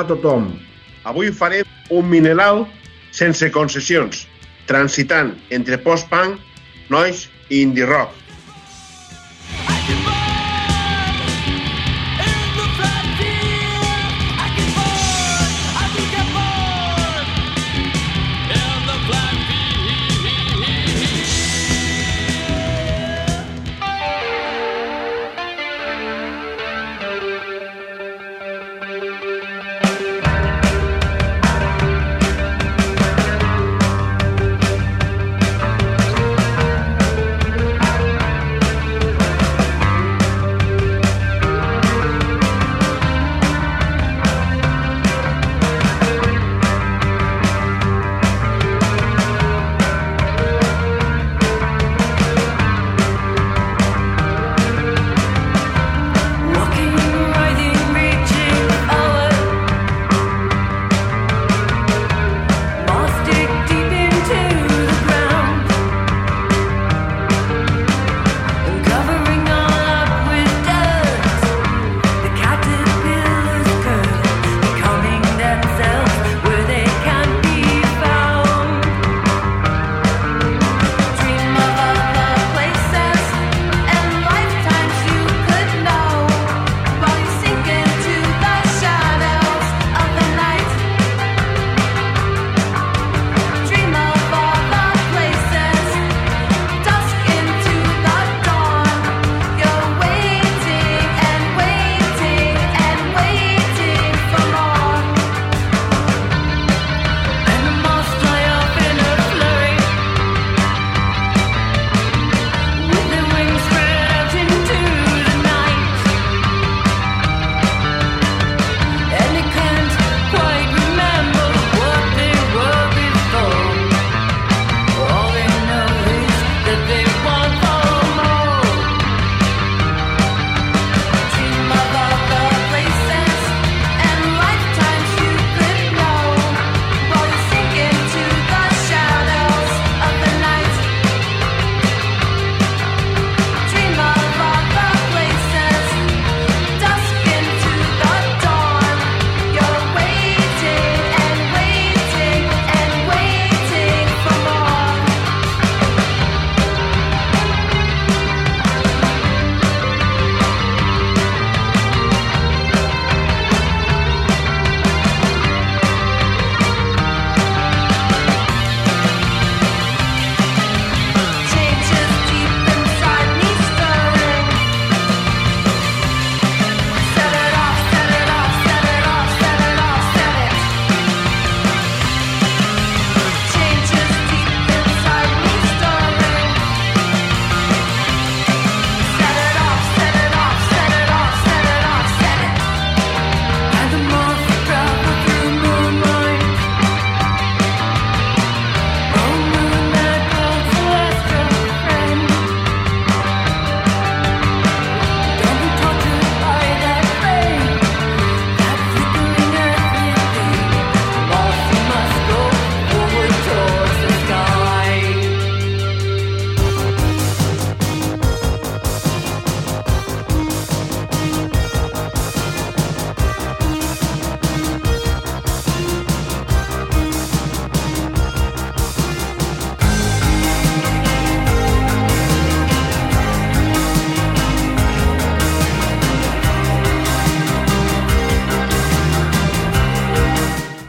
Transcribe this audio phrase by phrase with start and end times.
[0.00, 0.48] a tothom.
[1.04, 2.64] Avui farem un mineral
[3.12, 4.24] sense concessions,
[4.66, 6.40] transitant entre post-punk,
[6.90, 8.23] noise i indie rock.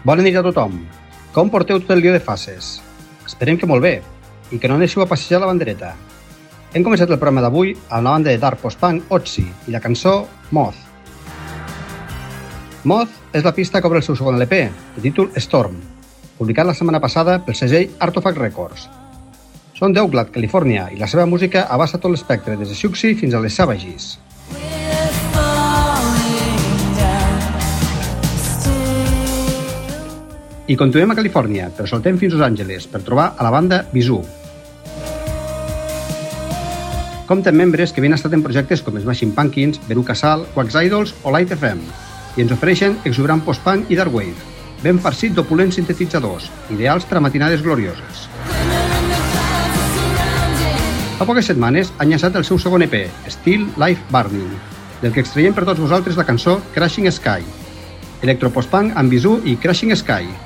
[0.06, 0.76] Bona nit a tothom.
[1.34, 2.76] Com porteu tot el dia de fases?
[3.26, 3.96] Esperem que molt bé,
[4.54, 5.96] i que no anéssiu a passejar la bandereta.
[6.78, 9.82] Hem començat el programa d'avui amb la banda de Dark Post Punk Otzi i la
[9.82, 10.14] cançó
[10.54, 10.78] Moth.
[12.86, 14.60] Moth és la pista que obre el seu segon LP,
[15.00, 15.82] de títol Storm,
[16.38, 18.86] publicat la setmana passada pel segell Artofact Records.
[19.74, 23.42] Són d'Oakland, Califòrnia, i la seva música abasta tot l'espectre des de Xuxi fins a
[23.42, 24.20] les Savages.
[30.66, 33.84] I continuem a Califòrnia, però saltem fins a Los Angeles per trobar a la banda
[33.92, 34.18] Bisú.
[37.30, 41.34] Compten membres que havien estat en projectes com Smashing Pumpkins, Veruca Sal, Wax Idols o
[41.34, 41.86] Light FM
[42.36, 44.34] i ens ofereixen exuberant post-punk i dark wave,
[44.82, 48.26] ben farcit d'opulents sintetitzadors, ideals per a matinades glorioses.
[51.20, 52.98] Fa poques setmanes han llançat el seu segon EP,
[53.38, 54.50] Still Life Burning,
[55.04, 57.46] del que extraiem per tots vosaltres la cançó Crashing Sky,
[58.26, 60.45] electropostpunk amb Bisú i Crashing Sky.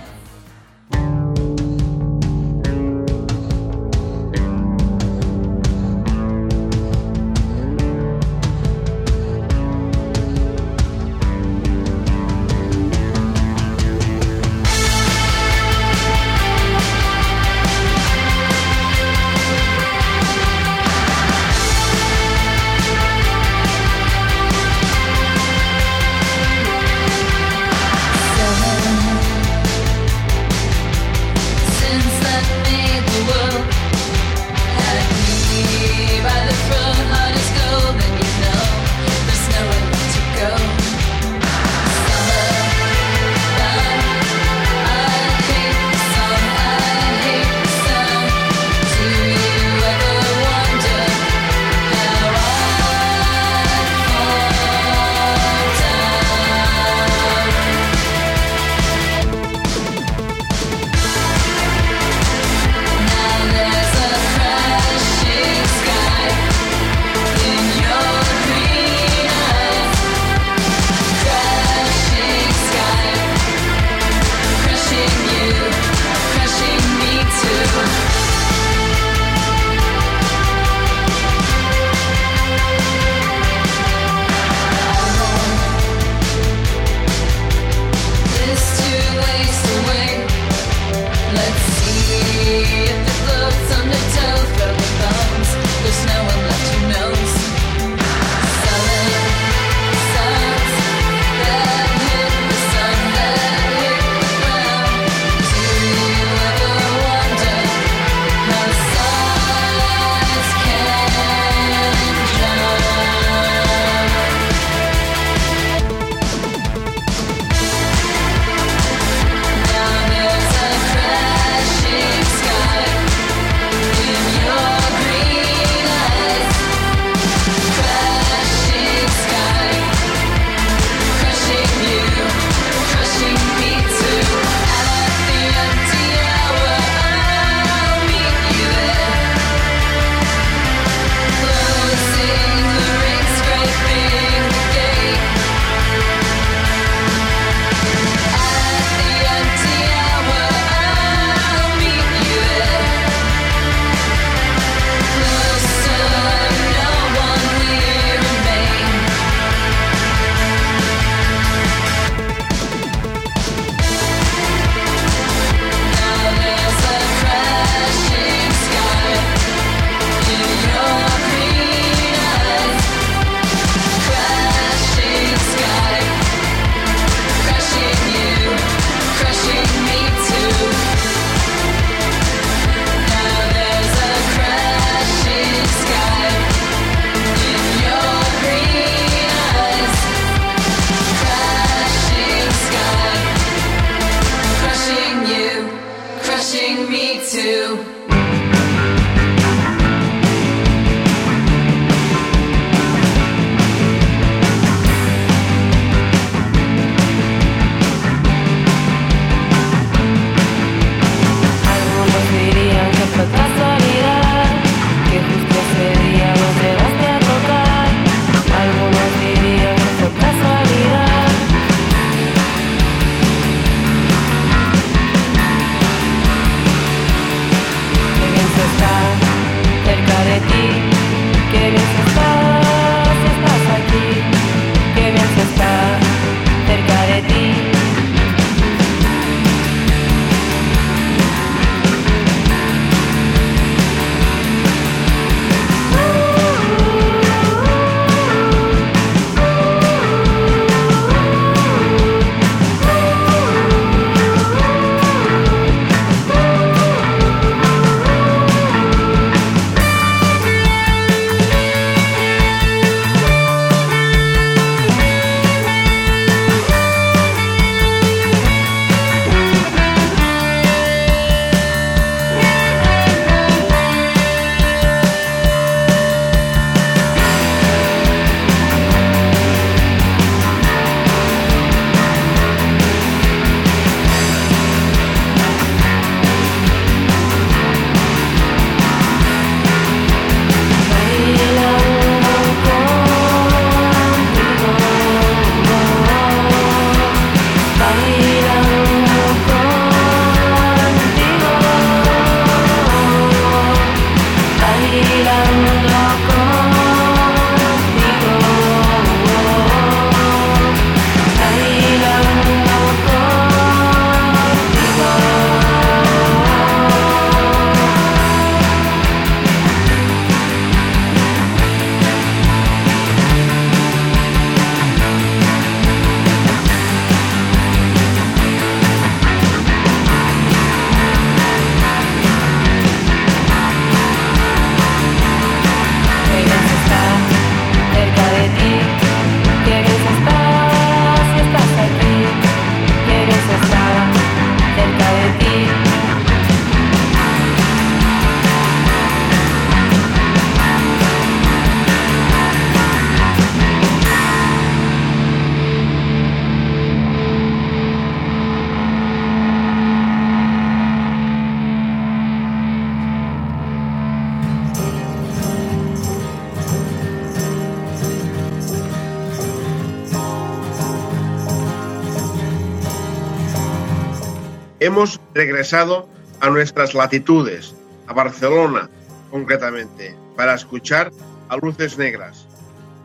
[374.80, 376.08] Hemos regresado
[376.40, 377.76] a nuestras latitudes,
[378.08, 378.90] a Barcelona
[379.30, 381.12] concretamente, para escuchar
[381.50, 382.48] a Luces Negras.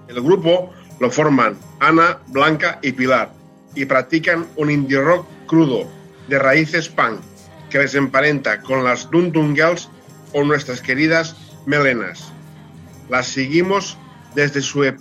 [0.09, 3.33] El grupo lo forman Ana, Blanca y Pilar
[3.75, 5.89] y practican un indie rock crudo
[6.29, 7.21] de raíces punk
[7.71, 9.89] que les emparenta con las Dun Dun Girls
[10.33, 12.33] o nuestras queridas Melenas.
[13.09, 13.99] Las seguimos
[14.35, 15.01] desde su EP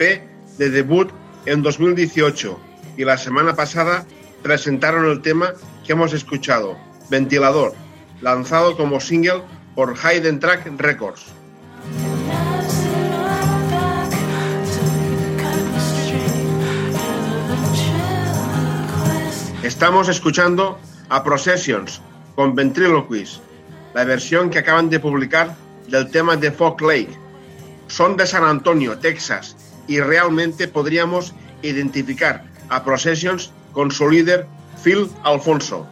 [0.57, 1.11] de debut
[1.45, 2.59] en 2018
[2.97, 4.05] y la semana pasada
[4.41, 5.53] presentaron el tema
[5.83, 6.77] que hemos escuchado,
[7.09, 7.73] Ventilador,
[8.21, 9.43] lanzado como single
[9.75, 11.25] por Hidden Track Records.
[19.63, 20.77] Estamos escuchando
[21.09, 22.01] a Processions
[22.35, 23.39] con Ventriloquies,
[23.93, 25.55] la versión que acaban de publicar
[25.87, 27.17] del tema de Fog Lake.
[27.87, 29.55] Son de San Antonio, Texas,
[29.87, 34.47] y realmente podríamos identificar a Processions con su líder
[34.83, 35.87] Phil Alfonso.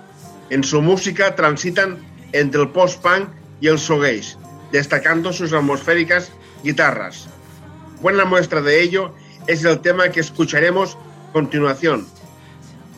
[0.50, 1.98] En su música transitan
[2.34, 3.30] entre el post-punk
[3.62, 4.36] y el shoegaze,
[4.72, 6.32] destacando sus atmosféricas
[6.64, 7.28] guitarras.
[8.02, 9.14] Buena muestra de ello
[9.48, 10.98] es el tema que escucharemos
[11.30, 12.06] a continuación,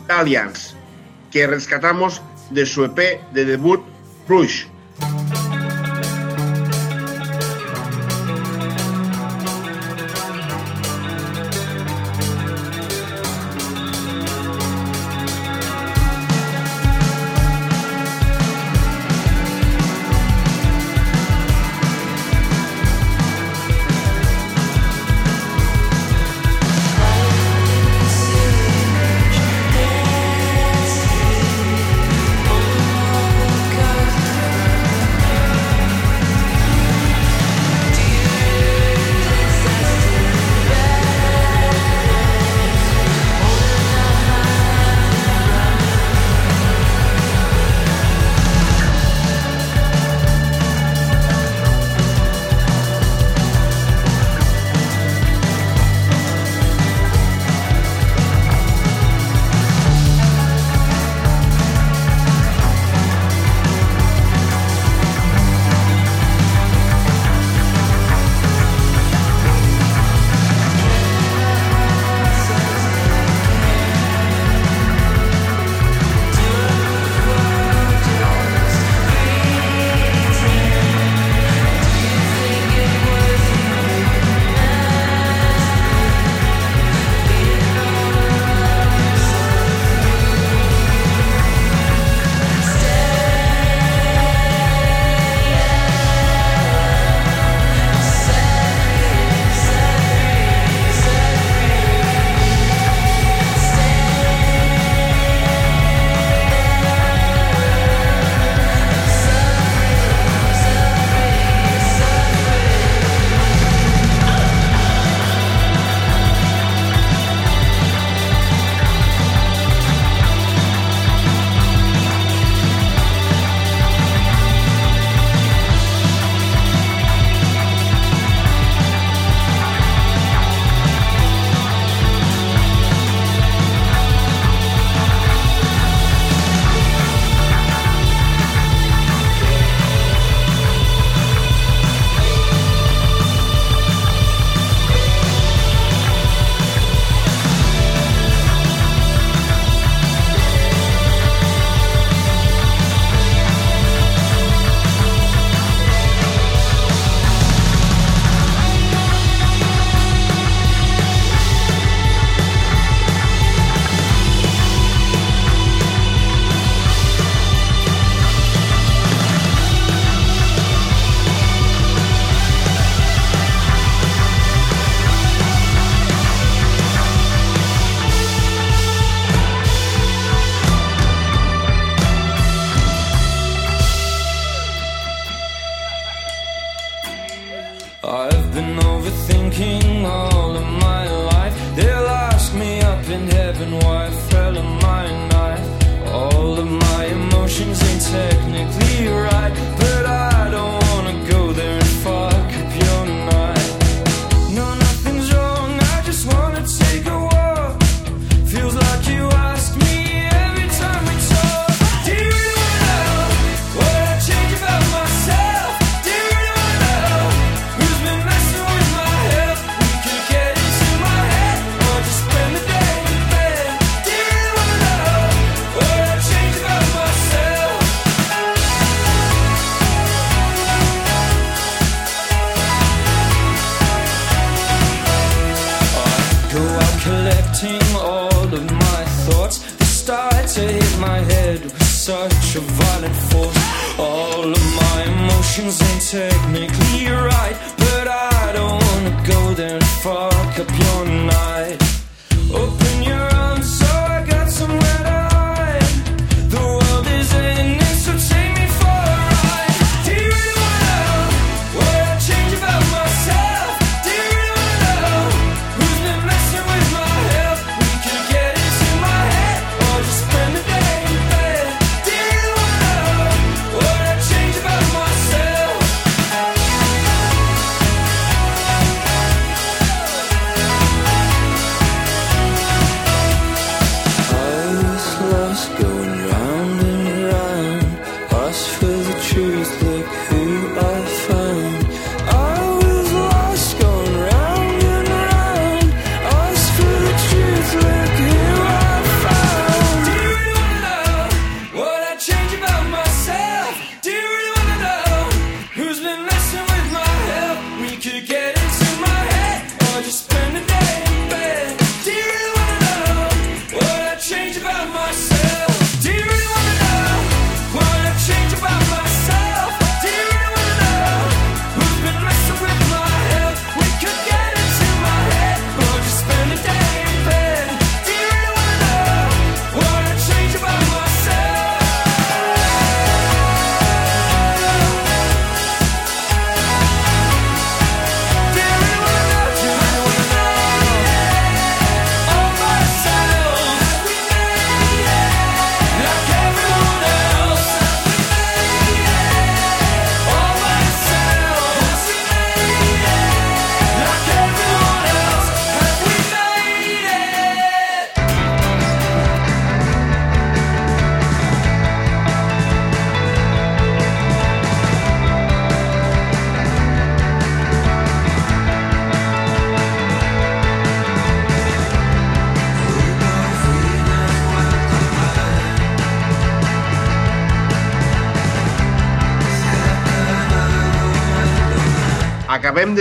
[0.07, 0.75] Alliance,
[1.31, 3.81] que rescatamos de su EP de debut
[4.27, 4.65] Rush.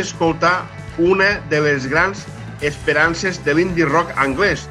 [0.02, 0.66] D'escoltar
[0.98, 2.26] una de les grans
[2.66, 4.66] esperances de l'indie rock anglès.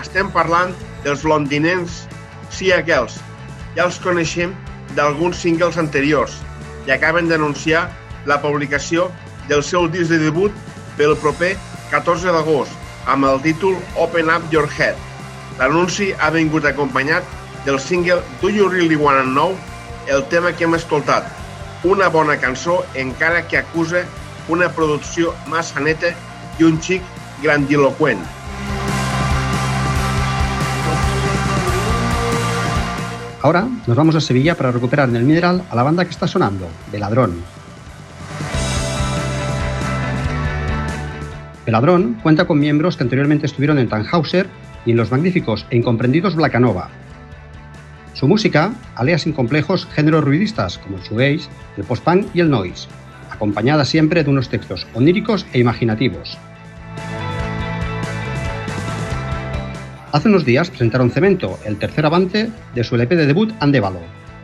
[0.00, 0.72] Estem parlant
[1.04, 2.06] dels londinencs
[2.50, 3.18] Sia Girls.
[3.76, 4.54] Ja els coneixem
[4.96, 6.38] d'alguns singles anteriors
[6.88, 7.88] i acaben d'anunciar
[8.26, 9.08] la publicació
[9.50, 10.54] del seu disc de debut
[10.96, 11.52] pel proper
[11.92, 12.72] 14 d'agost
[13.10, 14.96] amb el títol Open Up Your Head.
[15.60, 17.26] L'anunci ha vingut acompanyat
[17.66, 19.56] del single Do You Really Wanna Know,
[20.08, 21.28] el tema que hem escoltat,
[21.84, 24.04] una bona cançó encara que acusa
[24.50, 26.10] una producció massa neta
[26.58, 27.02] i un xic
[27.42, 28.20] grandiloquent.
[33.42, 36.26] Ahora nos vamos a Sevilla para recuperar en el Mineral a la banda que está
[36.26, 37.42] sonando, Veladrón.
[41.64, 44.48] Veladrón cuenta con miembros que anteriormente estuvieron en Tannhauser
[44.84, 46.90] y en los magníficos e incomprendidos Blacanova.
[48.12, 52.88] Su música alea sin complejos géneros ruidistas como el shoegaze, el post-punk y el noise,
[53.40, 56.36] acompañada siempre de unos textos oníricos e imaginativos.
[60.12, 64.00] Hace unos días presentaron Cemento, el tercer avance de su LP de debut Andévalo,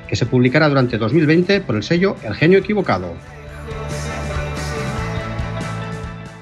[0.09, 3.13] que se publicará durante 2020 por el sello El Genio Equivocado.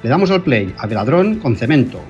[0.05, 2.05] Le damos al play a Veladrón con Cemento,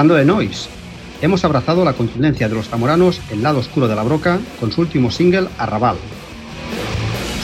[0.00, 0.70] hablando de noise,
[1.20, 4.80] hemos abrazado la contundencia de los zamoranos El lado oscuro de la broca con su
[4.80, 5.98] último single Arrabal.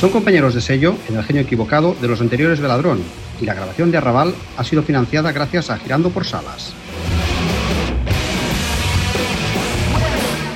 [0.01, 3.03] Son compañeros de sello en el genio equivocado de los anteriores Veladrón
[3.43, 6.73] y la grabación de Arrabal ha sido financiada gracias a Girando por Salas.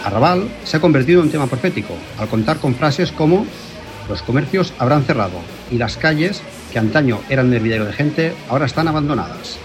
[0.02, 3.44] Arrabal se ha convertido en tema profético al contar con frases como
[4.08, 5.38] los comercios habrán cerrado
[5.70, 6.40] y las calles,
[6.72, 9.58] que antaño eran hervidero de gente, ahora están abandonadas.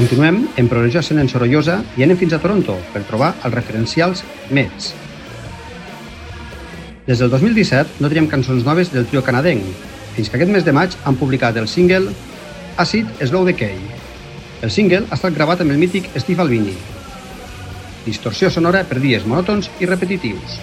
[0.00, 4.94] Continuem en progressió ascendent sorollosa i anem fins a Toronto per trobar els referencials Mets.
[7.04, 9.66] Des del 2017 no teníem cançons noves del trio canadenc,
[10.14, 12.14] fins que aquest mes de maig han publicat el single
[12.80, 13.76] Acid Slow Decay.
[14.64, 16.72] El single ha estat gravat amb el mític Steve Albini.
[18.08, 20.58] Distorsió sonora per dies monòtons i repetitius.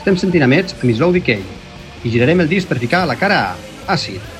[0.00, 1.44] Estem sentint a Mets amb Slow Decay
[2.00, 4.35] i girarem el disc per ficar la cara a ha sido.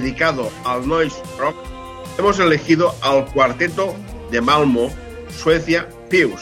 [0.00, 1.56] Dedicado al noise rock,
[2.18, 3.94] hemos elegido al cuarteto
[4.30, 4.90] de Malmo,
[5.28, 6.40] Suecia, Pius,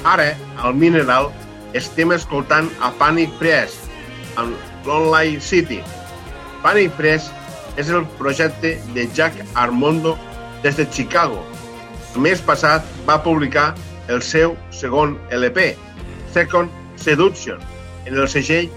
[0.08, 1.28] Ara, al Mineral,
[1.78, 3.78] estem escoltant a Panic Press,
[4.38, 5.80] amb l'Online City.
[6.64, 7.30] Panic Press
[7.78, 10.16] és el projecte de Jack Armondo
[10.64, 11.44] des de Chicago.
[12.16, 13.74] El mes passat va publicar
[14.10, 15.76] el seu segon LP,
[16.34, 17.62] Second Seduction,
[18.06, 18.72] en el segell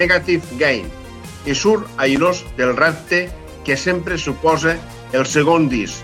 [0.00, 0.88] Negative Gain,
[1.46, 3.26] i surt airós del repte
[3.66, 4.76] que sempre suposa
[5.12, 6.02] el segon disc.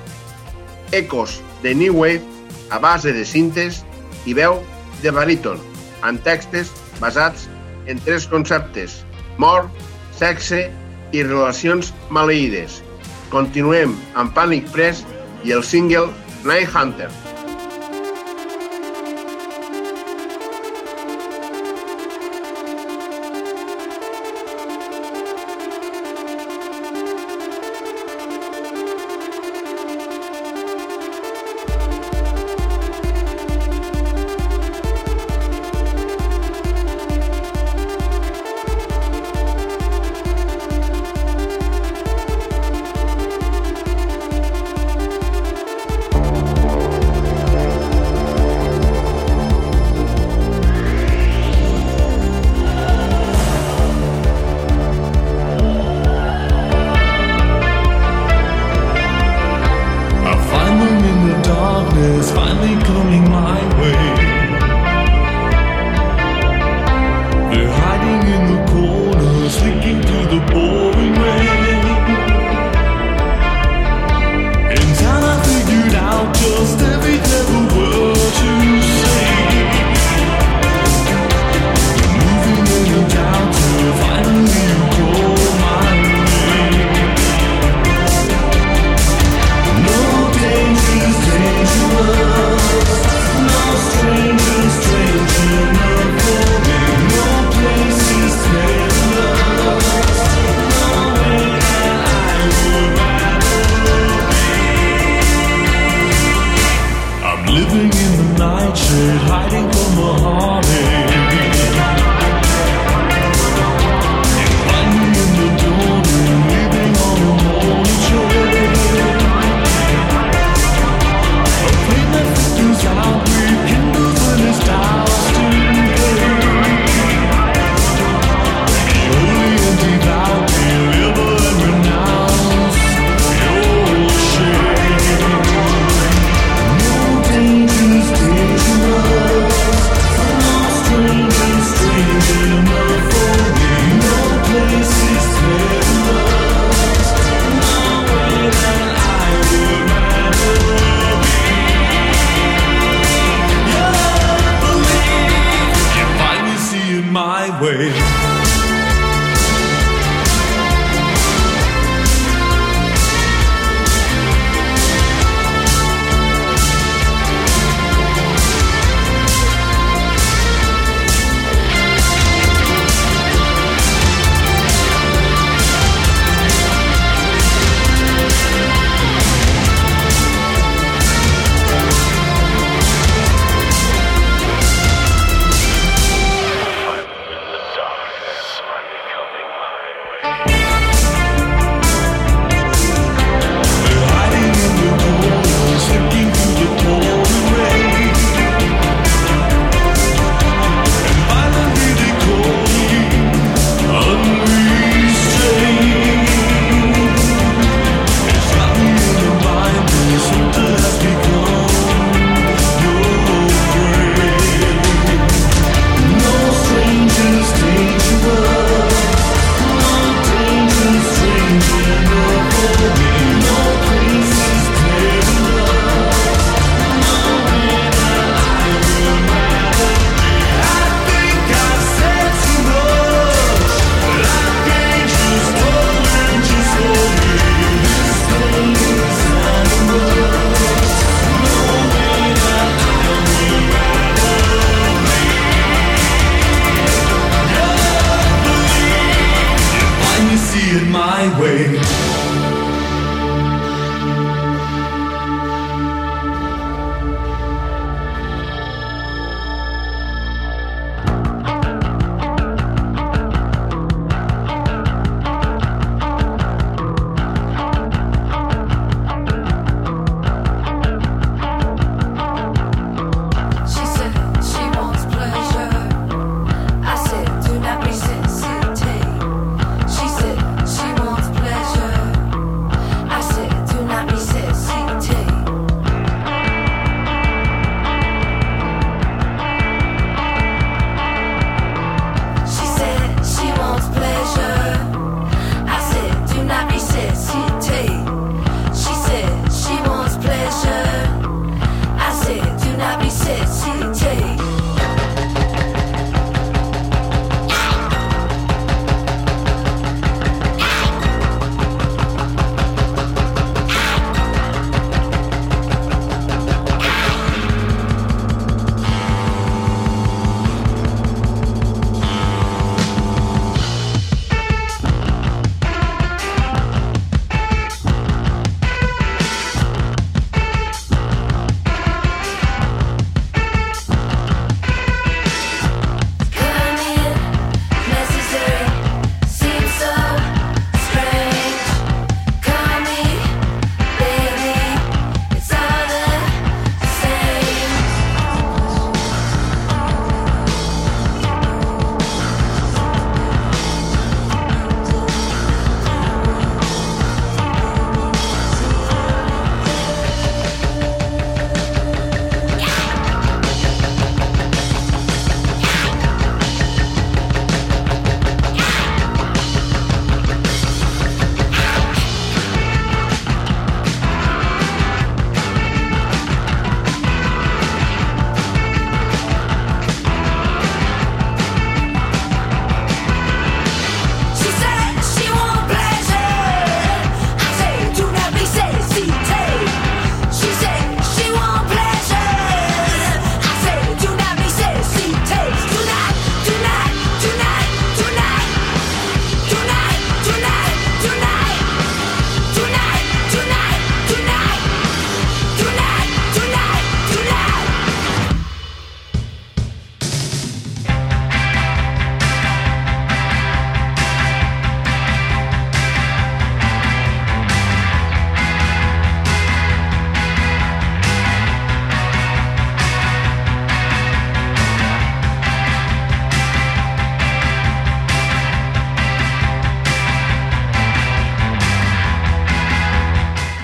[0.93, 2.23] Ecos de New Wave
[2.71, 3.83] a base de cintes
[4.27, 4.61] i veu
[5.03, 5.61] de baríton,
[6.03, 7.49] amb textos basats
[7.91, 9.01] en tres conceptes,
[9.43, 9.71] mort,
[10.19, 10.67] sexe
[11.13, 12.81] i relacions maleïdes.
[13.33, 15.07] Continuem amb Panic Press
[15.47, 16.11] i el single
[16.45, 17.11] Night Hunter.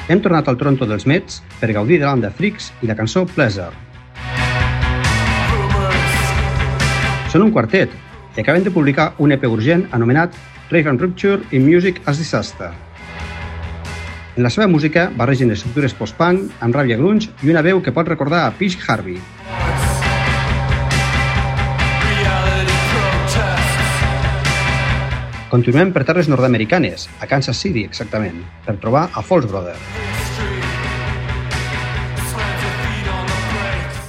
[0.08, 3.76] Hem tornat al Toronto dels Mets per gaudir de l'Anda Freaks i la cançó Pleasure.
[7.28, 7.92] Són un quartet
[8.38, 10.32] i acaben de publicar un EP urgent anomenat
[10.70, 12.70] Rave and Rupture in Music as Disaster.
[14.38, 18.08] En la seva música barregen estructures post-punk amb ràbia grunge i una veu que pot
[18.08, 19.20] recordar a Peach Harvey.
[25.48, 29.78] Continuem per terres nord-americanes, a Kansas City exactament, per trobar a Falls Brother.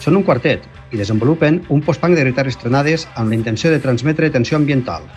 [0.04, 4.28] Són un quartet i desenvolupen un post-punk de guitarres estrenades amb la intenció de transmetre
[4.36, 5.08] tensió ambiental.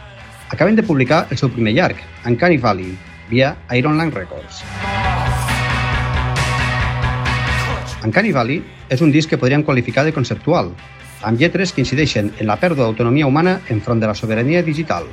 [0.55, 2.95] Acaben de publicar el seu primer llarg, Uncanny Valley,
[3.27, 4.63] via Ironland Records.
[8.07, 8.63] Uncanny Valley
[8.95, 10.71] és un disc que podríem qualificar de conceptual,
[11.27, 15.11] amb lletres que incideixen en la pèrdua d'autonomia humana enfront de la sobirania digital.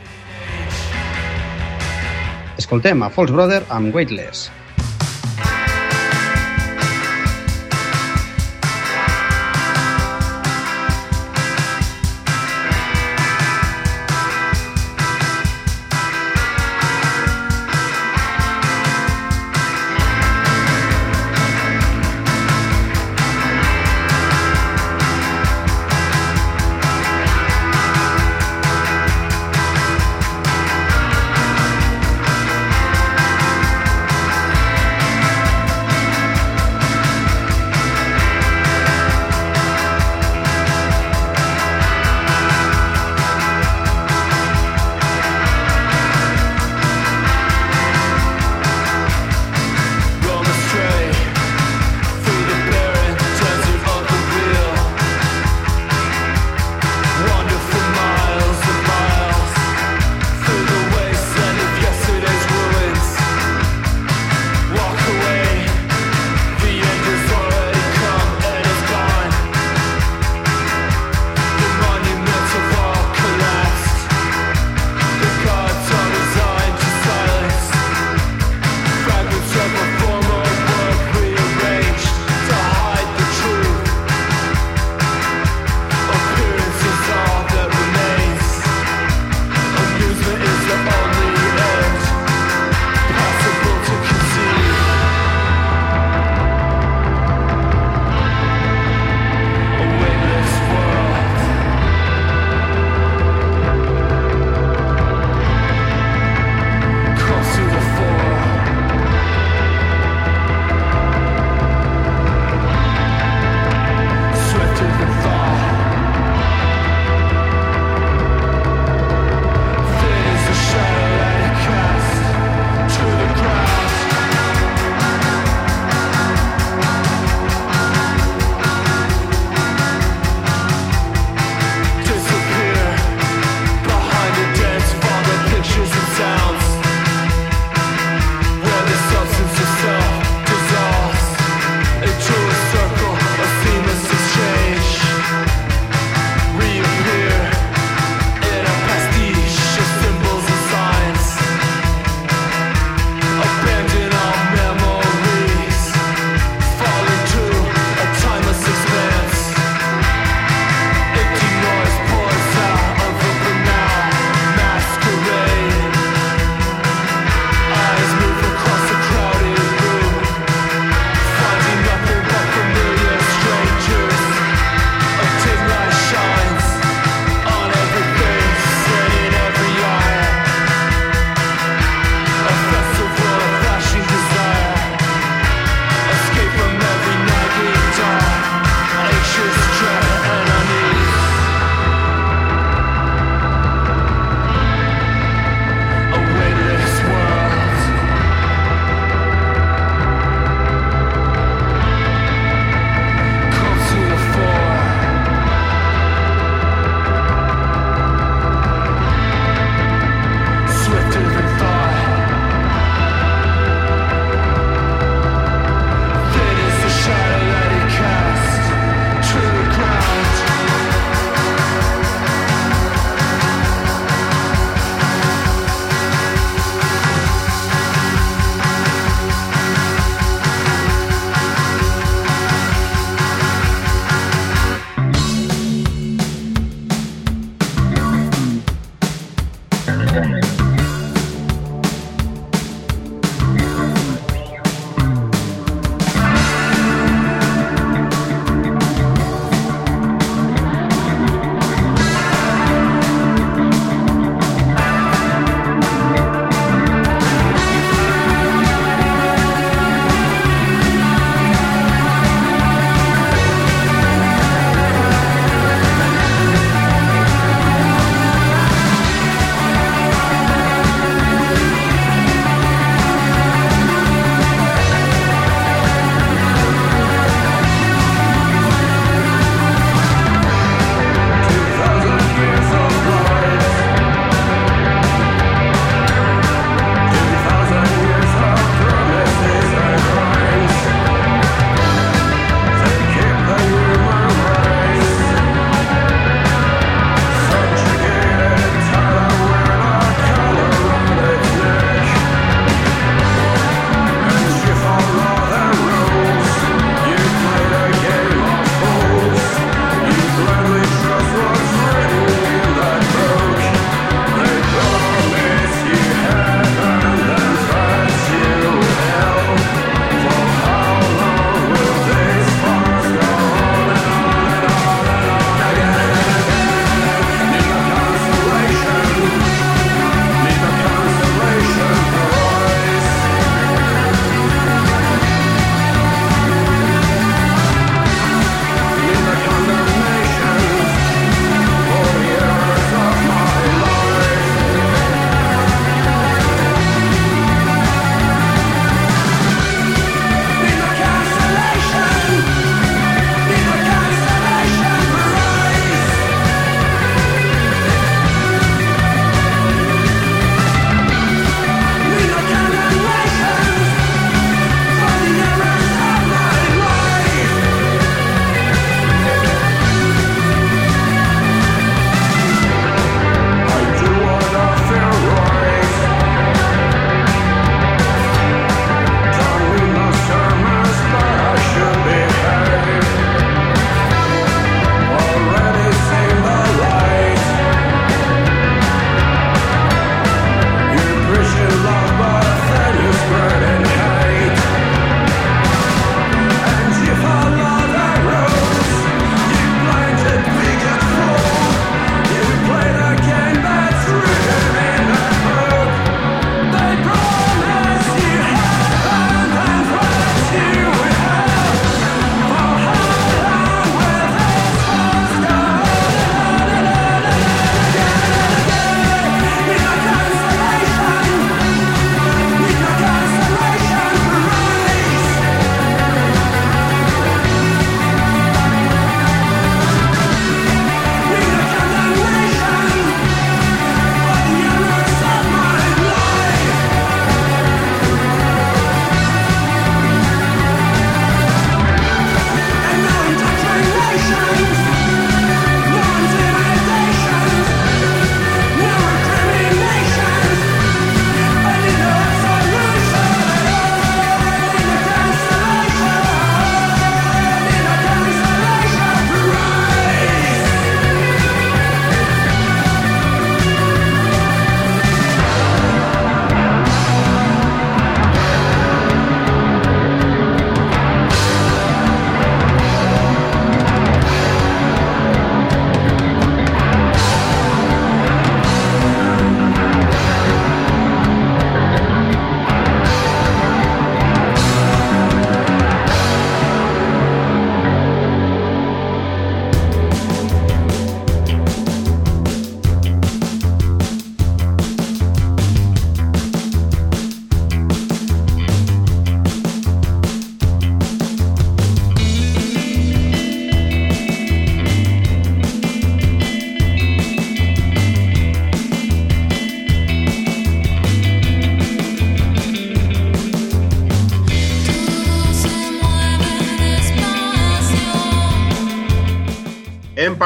[2.59, 4.58] Escoltem a Falls Brother amb Weightless.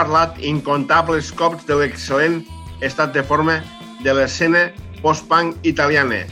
[0.04, 2.42] Parlat incontables cops de l'excel·lent
[2.84, 3.62] estat de forma
[4.04, 4.66] de l'escena
[5.00, 6.26] post-punk italiana.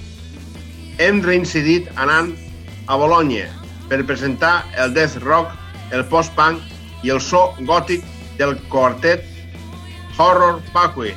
[0.99, 2.33] Hem reincidit anant
[2.91, 3.45] a Bologna
[3.87, 5.53] per presentar el death rock,
[5.95, 6.59] el post-punk
[7.07, 8.03] i el so gòtic
[8.41, 9.23] del quartet
[10.17, 11.13] Horror Vacui.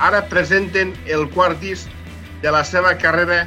[0.00, 1.92] Ara presenten el quart disc
[2.40, 3.44] de la seva carrera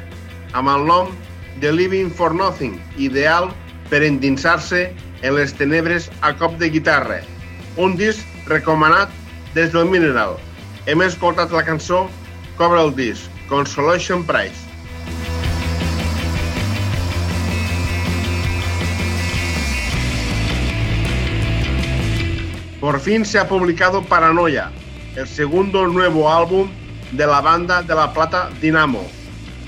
[0.54, 1.10] amb el nom
[1.58, 3.50] de Living for Nothing, ideal
[3.90, 4.86] per endinsar-se
[5.26, 7.20] en les tenebres a cop de guitarra.
[7.80, 9.08] Un disc recomanat
[9.54, 10.34] des del Mineral.
[10.84, 12.02] Hem escoltat la cançó
[12.58, 14.66] Cobra el disc, Consolation Prize.
[22.82, 24.70] Por fin se ha publicado Paranoia,
[25.16, 26.68] el segundo nuevo álbum
[27.12, 29.08] de la banda de La Plata Dinamo.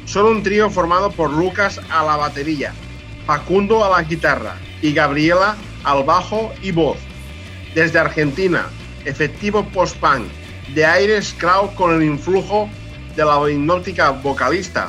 [0.04, 2.74] Son un trío formado por Lucas a la batería,
[3.24, 6.98] Facundo a la guitarra y Gabriela al bajo y voz.
[7.74, 8.66] Desde Argentina,
[9.06, 10.26] efectivo post-punk,
[10.74, 12.68] de aires crowd con el influjo
[13.16, 14.88] de la hipnótica vocalista.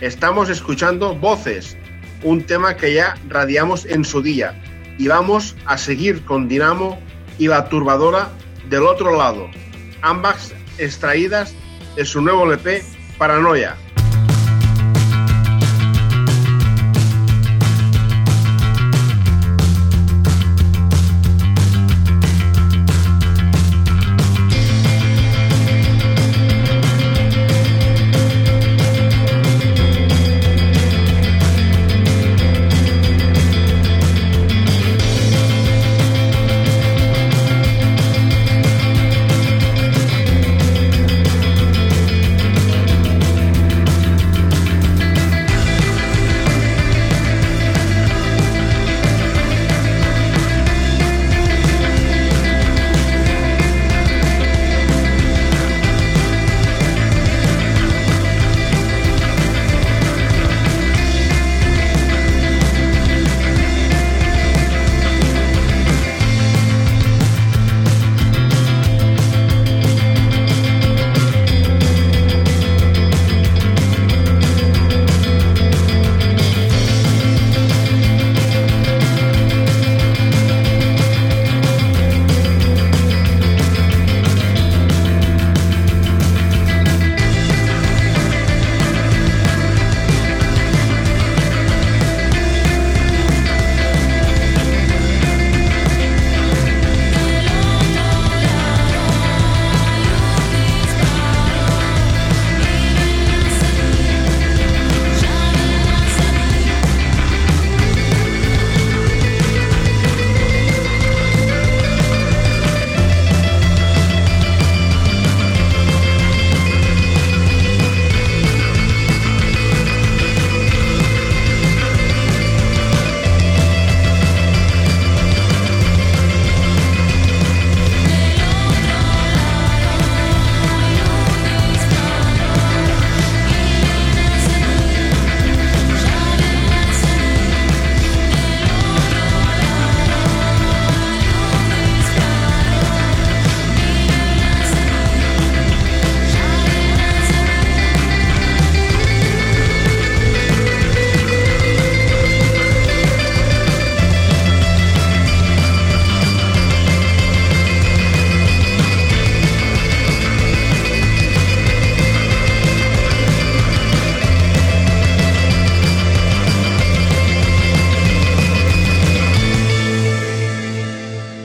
[0.00, 1.76] Estamos escuchando Voces,
[2.22, 4.54] un tema que ya radiamos en su día,
[4.96, 7.00] y vamos a seguir con Dinamo
[7.38, 8.28] y la turbadora
[8.68, 9.50] del otro lado,
[10.02, 11.52] ambas extraídas
[11.96, 12.84] de su nuevo LP
[13.18, 13.76] Paranoia.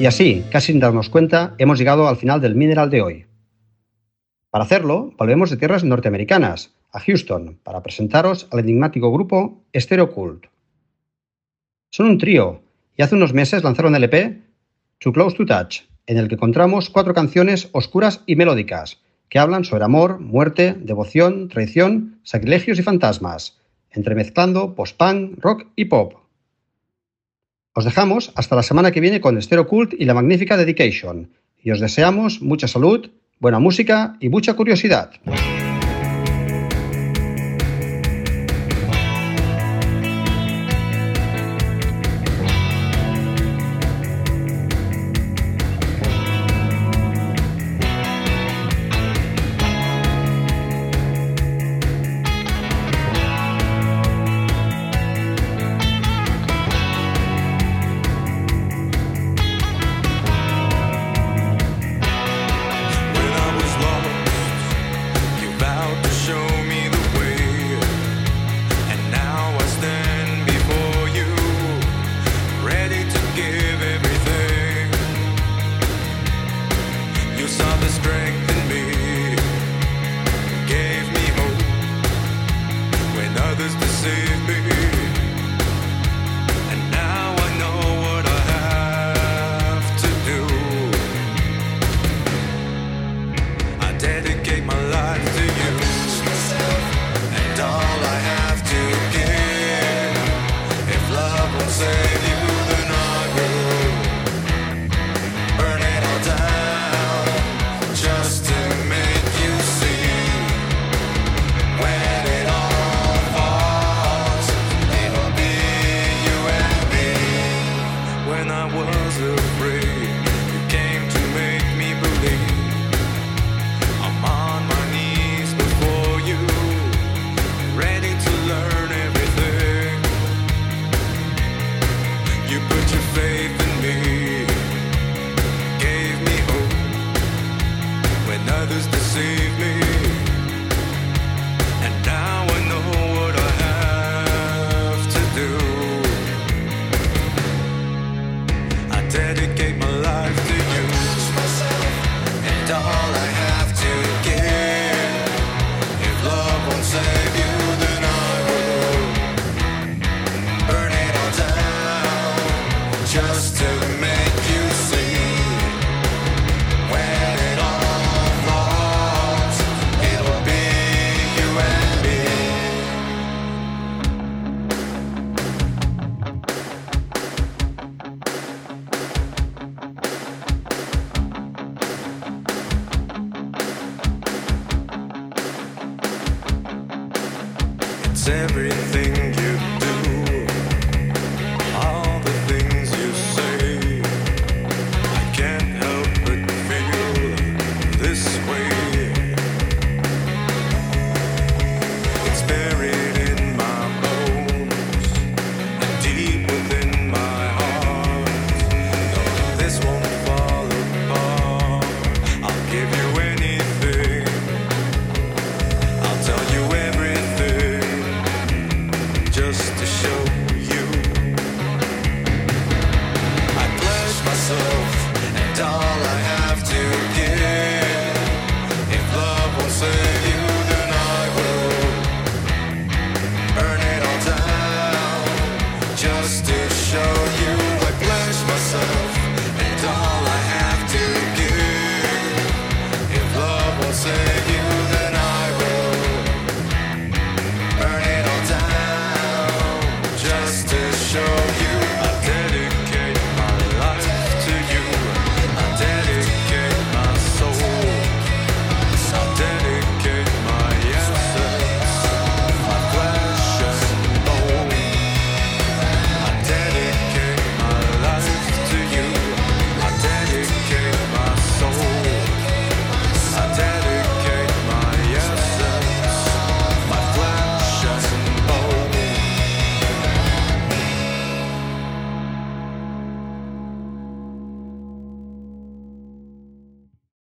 [0.10, 3.26] Así, casi sin darnos cuenta, hemos llegado al final del Mineral de hoy.
[4.50, 10.48] Para hacerlo, volvemos de tierras norteamericanas, a Houston, para presentaros al enigmático grupo Stereo Cult.
[11.92, 12.64] Son un trío
[12.98, 14.42] y hace unos meses lanzaron el EP
[14.98, 19.00] Too Close to Touch, en el que encontramos cuatro canciones oscuras y melódicas
[19.30, 23.60] que hablan sobre amor, muerte, devoción, traición, sacrilegios y fantasmas,
[23.92, 26.16] entremezclando post-punk, rock y pop.
[27.80, 31.30] Os dejamos hasta la semana que viene con Stereo Cult y la magnífica Dedication,
[31.64, 33.10] y os deseamos mucha salud,
[33.40, 35.12] buena música y mucha curiosidad.